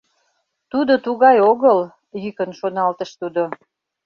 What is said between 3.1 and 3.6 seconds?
тудо.